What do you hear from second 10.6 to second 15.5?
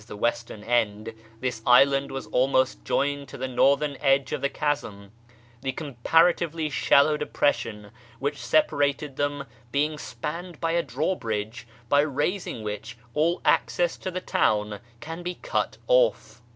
a drawbridge, by raising which all access to the town can be